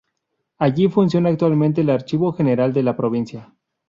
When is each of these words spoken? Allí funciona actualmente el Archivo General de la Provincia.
Allí 0.57 0.87
funciona 0.89 1.29
actualmente 1.29 1.81
el 1.81 1.91
Archivo 1.91 2.33
General 2.33 2.73
de 2.73 2.81
la 2.81 2.97
Provincia. 2.97 3.53